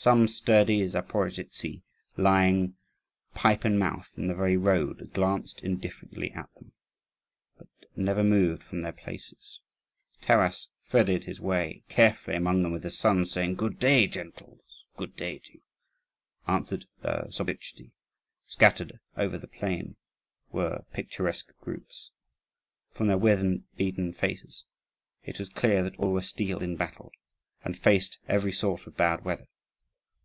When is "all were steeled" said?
25.96-26.62